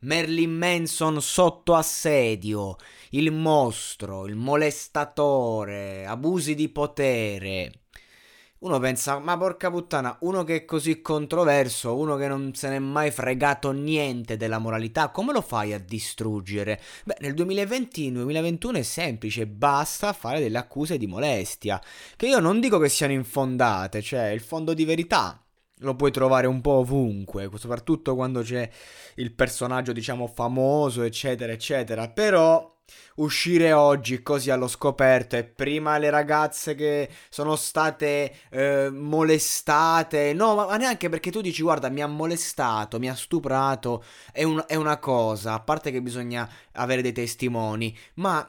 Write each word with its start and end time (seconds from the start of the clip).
Marilyn 0.00 0.52
Manson 0.52 1.20
sotto 1.20 1.74
assedio, 1.74 2.76
il 3.10 3.32
mostro, 3.32 4.26
il 4.26 4.36
molestatore, 4.36 6.06
abusi 6.06 6.54
di 6.54 6.68
potere. 6.68 7.72
Uno 8.60 8.78
pensa, 8.78 9.18
ma 9.18 9.36
porca 9.36 9.72
puttana, 9.72 10.16
uno 10.20 10.44
che 10.44 10.54
è 10.54 10.64
così 10.64 11.00
controverso, 11.00 11.96
uno 11.96 12.14
che 12.14 12.28
non 12.28 12.54
se 12.54 12.68
n'è 12.68 12.78
mai 12.78 13.10
fregato 13.10 13.72
niente 13.72 14.36
della 14.36 14.58
moralità, 14.58 15.08
come 15.08 15.32
lo 15.32 15.40
fai 15.40 15.72
a 15.72 15.80
distruggere? 15.80 16.80
Beh, 17.04 17.16
nel 17.18 17.34
2020-2021 17.34 18.74
è 18.74 18.82
semplice, 18.82 19.48
basta 19.48 20.12
fare 20.12 20.38
delle 20.38 20.58
accuse 20.58 20.96
di 20.96 21.08
molestia, 21.08 21.82
che 22.14 22.28
io 22.28 22.38
non 22.38 22.60
dico 22.60 22.78
che 22.78 22.88
siano 22.88 23.12
infondate, 23.14 24.00
cioè 24.00 24.28
il 24.28 24.40
fondo 24.40 24.74
di 24.74 24.84
verità 24.84 25.42
lo 25.80 25.94
puoi 25.94 26.10
trovare 26.10 26.46
un 26.46 26.60
po' 26.60 26.78
ovunque, 26.78 27.50
soprattutto 27.56 28.14
quando 28.14 28.42
c'è 28.42 28.68
il 29.16 29.32
personaggio, 29.32 29.92
diciamo, 29.92 30.26
famoso, 30.26 31.02
eccetera, 31.02 31.52
eccetera. 31.52 32.08
Però 32.08 32.76
uscire 33.16 33.72
oggi 33.72 34.22
così 34.22 34.50
allo 34.50 34.68
scoperto 34.68 35.36
e 35.36 35.44
prima 35.44 35.98
le 35.98 36.10
ragazze 36.10 36.74
che 36.74 37.08
sono 37.28 37.56
state 37.56 38.32
eh, 38.50 38.90
molestate, 38.90 40.32
no, 40.32 40.54
ma, 40.54 40.66
ma, 40.66 40.76
neanche 40.76 41.08
perché 41.08 41.30
tu 41.30 41.40
dici, 41.40 41.62
guarda, 41.62 41.88
mi 41.88 42.02
ha 42.02 42.06
molestato, 42.06 42.98
mi 42.98 43.08
ha 43.08 43.14
stuprato, 43.14 44.04
è, 44.32 44.42
un, 44.42 44.62
è 44.66 44.74
una 44.74 44.98
cosa, 44.98 45.54
a 45.54 45.60
parte 45.60 45.90
che 45.90 46.00
bisogna 46.02 46.48
avere 46.72 47.02
dei 47.02 47.12
testimoni, 47.12 47.96
ma 48.14 48.48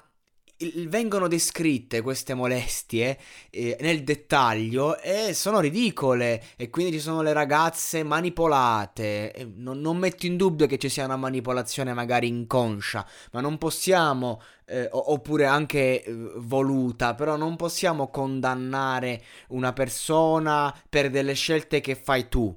vengono 0.87 1.27
descritte 1.27 2.01
queste 2.01 2.33
molestie 2.33 3.17
eh, 3.49 3.77
nel 3.79 4.03
dettaglio 4.03 4.97
e 4.99 5.33
sono 5.33 5.59
ridicole 5.59 6.43
e 6.57 6.69
quindi 6.69 6.93
ci 6.93 6.99
sono 6.99 7.21
le 7.21 7.33
ragazze 7.33 8.03
manipolate. 8.03 9.51
Non, 9.55 9.79
non, 9.79 9.97
metto 9.97 10.25
in 10.25 10.37
dubbio 10.37 10.67
che 10.67 10.77
ci 10.77 10.89
sia 10.89 11.05
una 11.05 11.15
manipolazione 11.15 11.93
magari 11.93 12.27
inconscia, 12.27 13.05
ma 13.31 13.41
non 13.41 13.57
possiamo, 13.57 14.41
eh, 14.65 14.87
oppure 14.91 15.45
anche 15.45 16.03
eh, 16.03 16.13
voluta, 16.37 17.15
però 17.15 17.37
non 17.37 17.55
possiamo 17.55 18.09
condannare 18.09 19.23
una 19.49 19.71
persona 19.73 20.75
per 20.89 21.09
delle 21.09 21.33
scelte 21.33 21.79
che 21.79 21.95
fai 21.95 22.27
tu 22.27 22.55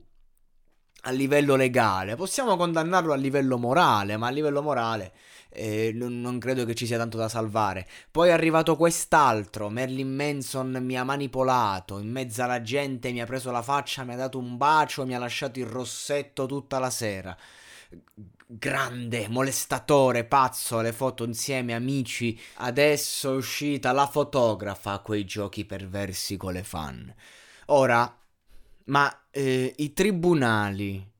a 1.03 1.11
livello 1.11 1.57
legale. 1.57 2.17
Possiamo 2.17 2.57
condannarlo 2.57 3.13
a 3.13 3.17
livello 3.17 3.59
morale, 3.59 4.17
ma 4.17 4.27
a 4.29 4.31
livello 4.31 4.63
morale 4.63 5.13
eh, 5.53 5.93
non, 5.95 6.39
credo 6.39 6.65
che 6.65 6.75
ci 6.75 6.87
sia 6.87 6.99
tanto 6.99 7.17
da 7.17 7.29
salvare. 7.29 7.87
Poi 8.11 8.29
è 8.29 8.33
arrivato 8.33 8.77
quest'altro, 8.77 9.69
Merlin 9.69 10.15
Manson 10.15 10.79
mi 10.81 10.97
ha 10.97 11.05
manipolato, 11.05 11.99
in 11.99 12.11
mezzo 12.11 12.43
alla 12.43 12.63
gente 12.63 13.13
mi 13.13 13.21
ha 13.21 13.27
preso 13.27 13.51
la 13.51 13.63
faccia, 13.63 14.05
mi 14.05 14.15
ha 14.15 14.17
dato 14.17 14.39
un 14.39 14.57
bacio, 14.57 15.07
mi 15.07 15.15
ha 15.15 15.19
lasciato 15.19 15.59
il 15.59 15.67
rossetto 15.67 16.47
tutta 16.47 16.79
la 16.79 16.91
sera. 16.91 17.37
Grande, 18.47 19.29
molestatore, 19.29 20.25
pazzo, 20.25 20.81
le 20.81 20.93
foto 20.93 21.25
insieme, 21.25 21.75
amici. 21.75 22.39
Adesso 22.57 23.33
è 23.33 23.37
uscita 23.37 23.93
la 23.93 24.07
fotografa 24.07 24.93
a 24.93 24.99
quei 25.01 25.25
giochi 25.25 25.65
perversi 25.65 26.37
con 26.37 26.53
le 26.53 26.63
fan. 26.63 27.15
Ora, 27.67 28.15
ma 28.87 29.27
eh, 29.31 29.75
i 29.77 29.93
tribunali, 29.93 31.11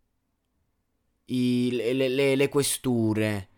i, 1.27 1.71
le, 1.73 2.09
le, 2.09 2.35
le 2.37 2.49
questure, 2.49 3.49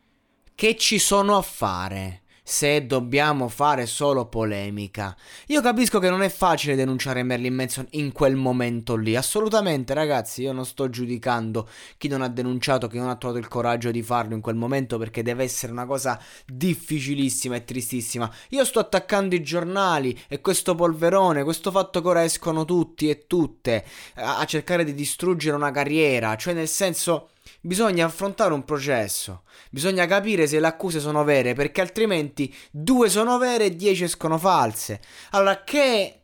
che 0.54 0.76
ci 0.76 0.98
sono 0.98 1.37
a 1.37 1.42
fare? 1.42 2.22
Se 2.47 2.87
dobbiamo 2.87 3.49
fare 3.49 3.87
solo 3.87 4.27
polemica. 4.27 5.16
Io 5.47 5.62
capisco 5.62 5.99
che 5.99 6.10
non 6.10 6.21
è 6.21 6.28
facile 6.28 6.75
denunciare 6.77 7.22
Merlin 7.22 7.55
Manson 7.55 7.87
in 7.93 8.12
quel 8.12 8.37
momento 8.37 8.97
lì, 8.97 9.16
assolutamente 9.16 9.94
ragazzi, 9.94 10.43
io 10.43 10.53
non 10.53 10.66
sto 10.66 10.91
giudicando 10.91 11.66
chi 11.97 12.06
non 12.06 12.21
ha 12.21 12.28
denunciato, 12.28 12.87
chi 12.87 12.99
non 12.99 13.09
ha 13.09 13.16
trovato 13.16 13.41
il 13.41 13.49
coraggio 13.49 13.91
di 13.91 14.03
farlo 14.03 14.34
in 14.34 14.43
quel 14.43 14.56
momento 14.56 14.99
perché 14.99 15.22
deve 15.22 15.43
essere 15.43 15.72
una 15.72 15.87
cosa 15.87 16.21
difficilissima 16.44 17.56
e 17.56 17.65
tristissima. 17.65 18.31
Io 18.50 18.65
sto 18.66 18.78
attaccando 18.78 19.34
i 19.34 19.43
giornali 19.43 20.16
e 20.28 20.43
questo 20.43 20.75
polverone, 20.75 21.44
questo 21.44 21.71
fatto 21.71 22.03
che 22.03 22.09
ora 22.09 22.25
escono 22.25 22.66
tutti 22.66 23.09
e 23.09 23.27
tutte 23.27 23.87
a, 24.16 24.41
a 24.41 24.44
cercare 24.44 24.84
di 24.84 24.93
distruggere 24.93 25.56
una 25.56 25.71
carriera, 25.71 26.37
cioè 26.37 26.53
nel 26.53 26.69
senso 26.69 27.31
bisogna 27.65 28.07
affrontare 28.07 28.53
un 28.53 28.65
processo. 28.65 29.43
Bisogna 29.71 30.07
capire 30.07 30.47
se 30.47 30.61
le 30.61 30.67
accuse 30.67 31.01
sono 31.01 31.25
vere, 31.25 31.55
perché 31.55 31.81
altrimenti 31.81 32.55
due 32.71 33.09
sono 33.09 33.39
vere 33.39 33.67
e 33.67 33.77
dieci 33.77 34.05
escono 34.05 34.39
false. 34.39 35.01
Allora, 35.31 35.65
che 35.65 36.21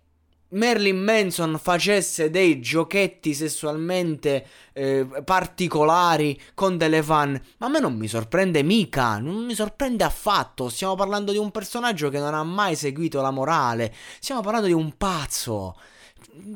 Merlin 0.51 1.03
Manson 1.03 1.59
facesse 1.63 2.29
dei 2.29 2.61
giochetti 2.61 3.35
sessualmente 3.35 4.47
eh, 4.73 5.07
particolari 5.25 6.39
con 6.55 6.77
delle 6.77 7.03
fan, 7.03 7.41
ma 7.59 7.67
a 7.67 7.71
me 7.71 7.81
non 7.81 7.95
mi 7.97 8.09
sorprende 8.09 8.63
mica, 8.63 9.19
non 9.19 9.45
mi 9.45 9.55
sorprende 9.55 10.05
affatto. 10.05 10.69
Stiamo 10.69 10.95
parlando 10.95 11.33
di 11.33 11.39
un 11.39 11.51
personaggio 11.51 12.11
che 12.11 12.19
non 12.19 12.35
ha 12.35 12.43
mai 12.43 12.77
seguito 12.77 13.21
la 13.21 13.31
morale, 13.31 13.95
stiamo 14.19 14.43
parlando 14.43 14.67
di 14.67 14.73
un 14.75 14.97
pazzo 14.97 15.77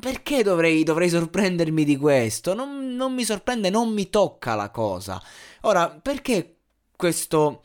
perché 0.00 0.42
dovrei, 0.42 0.82
dovrei, 0.82 1.08
sorprendermi 1.08 1.84
di 1.84 1.96
questo? 1.96 2.54
Non, 2.54 2.94
non, 2.94 3.14
mi 3.14 3.24
sorprende, 3.24 3.70
non 3.70 3.92
mi 3.92 4.10
tocca 4.10 4.54
la 4.54 4.70
cosa. 4.70 5.22
Ora, 5.62 5.88
perché 5.88 6.56
questo, 6.96 7.62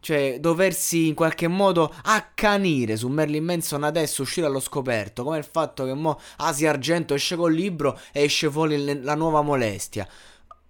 cioè, 0.00 0.38
doversi 0.40 1.08
in 1.08 1.14
qualche 1.14 1.48
modo 1.48 1.94
accanire 2.04 2.96
su 2.96 3.08
Merlin 3.08 3.44
Manson 3.44 3.84
adesso, 3.84 4.22
uscire 4.22 4.46
allo 4.46 4.60
scoperto, 4.60 5.24
come 5.24 5.38
il 5.38 5.44
fatto 5.50 5.84
che 5.84 5.94
mo 5.94 6.18
Asia 6.38 6.70
Argento 6.70 7.14
esce 7.14 7.36
col 7.36 7.52
libro 7.52 7.98
e 8.12 8.22
esce 8.22 8.50
fuori 8.50 9.02
la 9.02 9.14
nuova 9.14 9.42
molestia. 9.42 10.08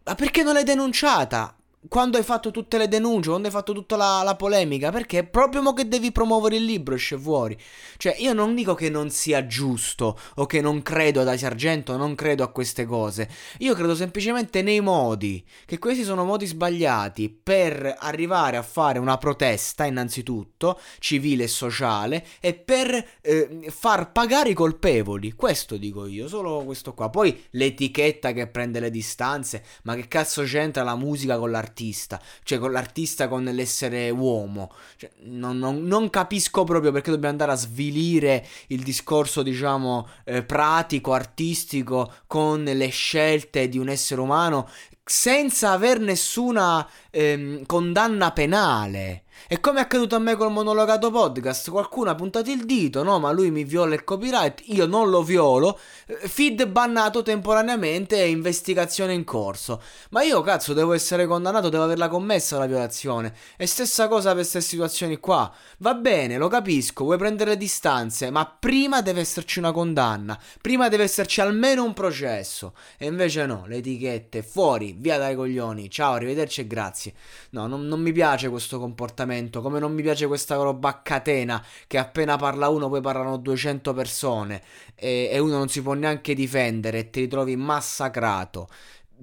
Ma 0.05 0.15
perché 0.15 0.43
non 0.43 0.55
l'hai 0.55 0.65
denunciata? 0.65 1.57
Quando 1.89 2.17
hai 2.17 2.23
fatto 2.23 2.51
tutte 2.51 2.79
le 2.79 2.87
denunce, 2.87 3.29
quando 3.29 3.49
hai 3.49 3.53
fatto 3.53 3.73
tutta 3.73 3.97
la, 3.97 4.23
la, 4.23 4.37
polemica, 4.37 4.91
perché 4.91 5.25
proprio 5.25 5.63
mo 5.63 5.73
che 5.73 5.89
devi 5.89 6.13
promuovere 6.13 6.57
il 6.57 6.65
libro 6.65 6.95
esce 6.95 7.19
fuori. 7.19 7.59
Cioè, 7.97 8.17
io 8.19 8.33
non 8.33 8.55
dico 8.55 8.75
che 8.75 8.89
non 8.89 9.11
sia 9.11 9.47
giusto 9.47 10.19
o 10.37 10.47
che 10.47 10.61
non 10.61 10.83
credo 10.83 11.21
ad 11.21 11.37
Sargento, 11.37 11.97
non 11.97 12.15
credo 12.15 12.45
a 12.45 12.53
queste 12.53 12.85
cose. 12.85 13.29
Io 13.59 13.75
credo 13.75 13.95
semplicemente 13.97 14.63
nei 14.63 14.81
modi, 14.81 15.45
che 15.65 15.79
questi 15.79 16.05
sono 16.05 16.25
modi 16.25 16.47
sbagliati 16.47 17.29
per 17.31 17.97
arrivare 17.99 18.57
a 18.57 18.63
fare 18.63 18.99
una 18.99 19.19
protesta, 19.19 19.85
innanzitutto, 19.85 20.79
civile 20.99 21.45
e 21.45 21.49
sociale, 21.49 22.25
e 22.41 22.55
per 22.55 23.11
eh, 23.21 23.67
far 23.71 24.13
pagare 24.13 24.51
i 24.51 24.55
colpevoli. 24.55 25.33
Questo 25.33 25.77
dico 25.77 26.07
io, 26.07 26.29
solo 26.29 26.63
questo 26.65 26.95
qua. 26.95 27.11
Poi 27.11 27.47
l'etichetta 27.51 28.33
che 28.33 28.47
prende 28.47 28.79
le 28.79 28.91
distanze, 28.91 29.65
ma 29.83 29.97
che 29.97 30.07
cazzo 30.07 30.43
c'entra 30.45 30.85
la 30.85 30.95
musica 30.95 31.39
con 31.39 31.51
l'artista? 31.51 31.72
L'artista, 31.73 32.21
cioè 32.45 32.59
con 32.59 32.71
l'artista 32.71 33.29
con 33.29 33.45
l'essere 33.45 34.11
uomo. 34.11 34.73
Cioè, 34.97 35.11
non, 35.23 35.59
non, 35.59 35.83
non, 35.83 36.11
capisco 36.11 36.65
proprio 36.65 36.93
perché 36.93 37.11
dobbiamo 37.11 37.33
andare 37.33 37.53
a 37.53 37.57
svilire 37.57 38.47
il 38.69 38.83
discorso, 38.83 39.43
diciamo, 39.43 40.09
eh, 40.25 40.43
pratico, 40.43 41.13
artistico 41.15 42.13
con 42.27 42.63
le 42.63 42.89
scelte 42.89 43.69
di 43.69 43.79
un 43.79 43.89
essere 43.89 44.21
umano 44.21 44.69
senza 45.05 45.73
aver 45.73 45.99
nessuna 45.99 46.89
ehm, 47.11 47.67
condanna 47.67 48.31
penale. 48.33 49.25
E 49.49 49.61
come 49.61 49.81
è 49.81 49.83
accaduto 49.83 50.15
a 50.15 50.19
me 50.19 50.37
col 50.37 50.53
monologato 50.53 51.11
podcast, 51.11 51.71
qualcuno 51.71 52.11
ha 52.11 52.15
puntato 52.15 52.51
il 52.51 52.65
dito, 52.65 53.03
no, 53.03 53.19
ma 53.19 53.33
lui 53.33 53.51
mi 53.51 53.65
viola 53.65 53.95
il 53.95 54.05
copyright, 54.05 54.63
io 54.67 54.87
non 54.87 55.11
lo 55.11 55.23
violo, 55.23 55.79
eh, 56.07 56.15
feed 56.29 56.67
bannato 56.69 57.23
temporaneamente 57.23 58.23
e 58.23 58.29
investigazione 58.29 59.13
in 59.13 59.25
corso. 59.25 59.83
Ma 60.11 60.23
io 60.23 60.41
cazzo 60.43 60.73
devo 60.73 60.93
essere 60.93 61.27
condannato, 61.27 61.69
devo 61.69 61.83
averla 61.83 62.09
commessa 62.09 62.57
la 62.57 62.67
violazione. 62.67 63.35
E 63.57 63.67
stessa 63.67 64.09
cosa 64.09 64.29
per 64.29 64.37
queste 64.37 64.61
situazioni 64.61 65.19
qua. 65.19 65.53
Va 65.79 65.95
bene, 65.95 66.39
lo 66.39 66.49
capisco, 66.49 67.05
vuoi 67.05 67.19
prendere 67.19 67.51
le 67.51 67.57
distanze, 67.57 68.31
ma 68.31 68.47
prima 68.47 69.03
deve 69.03 69.21
esserci 69.21 69.59
una 69.59 69.73
condanna, 69.73 70.39
prima 70.61 70.89
deve 70.89 71.03
esserci 71.03 71.41
almeno 71.41 71.85
un 71.85 71.93
processo. 71.93 72.75
E 72.97 73.07
invece 73.07 73.45
no, 73.45 73.65
le 73.67 73.77
etichette 73.77 74.43
fuori, 74.43 74.95
via 74.97 75.19
dai 75.19 75.35
coglioni, 75.35 75.91
ciao, 75.91 76.15
arrivederci 76.15 76.61
e 76.61 76.67
grazie. 76.67 77.13
No, 77.51 77.67
non, 77.67 77.87
non 77.87 78.01
mi 78.01 78.13
piace 78.13 78.49
questo 78.49 78.79
comportamento 78.79 79.31
ragionamento, 79.33 79.63
come 79.63 79.79
non 79.79 79.93
mi 79.93 80.03
piace 80.03 80.27
questa 80.27 80.57
roba 80.57 80.91
a 80.91 81.01
catena 81.01 81.65
che 81.87 81.99
appena 81.99 82.37
parla 82.37 82.69
uno 82.69 82.89
poi 82.89 83.01
parlano 83.01 83.37
200 83.39 83.95
persone 83.95 84.63
e, 84.95 85.29
e 85.33 85.39
uno 85.39 85.57
non 85.57 85.69
si 85.69 85.83
può 85.83 85.95
neanche 85.95 86.35
difendere 86.35 86.99
e 86.99 87.11
ti 87.11 87.21
ritrovi 87.21 87.57
massacrato. 87.57 88.69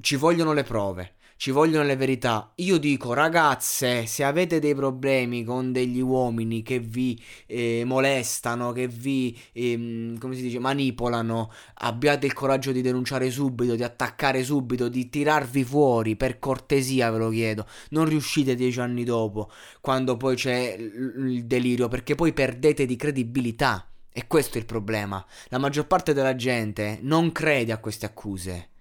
Ci 0.01 0.15
vogliono 0.15 0.53
le 0.53 0.63
prove 0.63 1.13
ci 1.39 1.51
vogliono 1.51 1.85
le 1.85 1.95
verità. 1.95 2.51
Io 2.55 2.77
dico, 2.77 3.13
ragazze, 3.13 4.05
se 4.07 4.25
avete 4.25 4.59
dei 4.59 4.75
problemi 4.75 5.45
con 5.45 5.71
degli 5.71 6.01
uomini 6.01 6.61
che 6.63 6.79
vi 6.79 7.17
eh, 7.45 7.83
molestano, 7.85 8.73
che 8.73 8.89
vi, 8.89 9.39
eh, 9.53 10.17
come 10.19 10.35
si 10.35 10.41
dice, 10.41 10.59
manipolano, 10.59 11.49
abbiate 11.75 12.25
il 12.25 12.33
coraggio 12.33 12.73
di 12.73 12.81
denunciare 12.81 13.29
subito, 13.31 13.75
di 13.75 13.83
attaccare 13.83 14.43
subito, 14.43 14.89
di 14.89 15.07
tirarvi 15.07 15.63
fuori, 15.63 16.17
per 16.17 16.39
cortesia 16.39 17.09
ve 17.09 17.17
lo 17.19 17.29
chiedo. 17.29 17.65
Non 17.91 18.03
riuscite 18.03 18.53
dieci 18.53 18.81
anni 18.81 19.05
dopo, 19.05 19.49
quando 19.79 20.17
poi 20.17 20.35
c'è 20.35 20.75
il 20.77 21.45
delirio, 21.45 21.87
perché 21.87 22.15
poi 22.15 22.33
perdete 22.33 22.85
di 22.85 22.97
credibilità. 22.97 23.89
E 24.11 24.27
questo 24.27 24.57
è 24.57 24.59
il 24.59 24.65
problema. 24.65 25.25
La 25.47 25.57
maggior 25.57 25.87
parte 25.87 26.13
della 26.13 26.35
gente 26.35 26.99
non 27.01 27.31
crede 27.31 27.71
a 27.71 27.77
queste 27.77 28.05
accuse. 28.05 28.71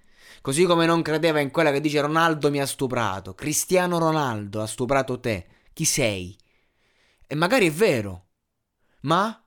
Così 0.41 0.65
come 0.65 0.87
non 0.87 1.03
credeva 1.03 1.41
in 1.41 1.51
quella 1.51 1.71
che 1.71 1.81
dice 1.81 2.01
Ronaldo 2.01 2.51
mi 2.51 2.61
ha 2.61 2.67
stuprato, 2.67 3.35
Cristiano 3.35 3.99
Ronaldo 3.99 4.61
ha 4.61 4.67
stuprato 4.67 5.21
te. 5.21 5.47
Chi 5.73 5.85
sei? 5.85 6.37
E 7.27 7.35
magari 7.35 7.67
è 7.67 7.71
vero. 7.71 8.27
Ma 9.03 9.45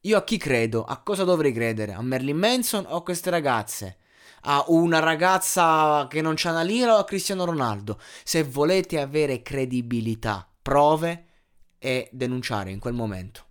io 0.00 0.16
a 0.16 0.24
chi 0.24 0.36
credo? 0.36 0.84
A 0.84 1.02
cosa 1.02 1.24
dovrei 1.24 1.52
credere? 1.52 1.92
A 1.92 2.02
Merlin 2.02 2.36
Manson 2.36 2.84
o 2.88 2.96
a 2.96 3.02
queste 3.02 3.30
ragazze? 3.30 3.98
A 4.42 4.64
una 4.68 4.98
ragazza 4.98 6.06
che 6.08 6.20
non 6.20 6.34
c'ha 6.36 6.50
una 6.50 6.62
lira 6.62 6.94
o 6.94 6.98
a 6.98 7.04
Cristiano 7.04 7.44
Ronaldo? 7.44 8.00
Se 8.24 8.42
volete 8.42 9.00
avere 9.00 9.42
credibilità, 9.42 10.48
prove 10.60 11.26
e 11.78 12.08
denunciare 12.12 12.70
in 12.70 12.78
quel 12.78 12.94
momento. 12.94 13.50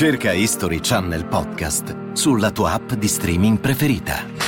Cerca 0.00 0.32
History 0.32 0.80
Channel 0.80 1.26
Podcast 1.26 2.12
sulla 2.12 2.50
tua 2.50 2.72
app 2.72 2.94
di 2.94 3.06
streaming 3.06 3.60
preferita. 3.60 4.39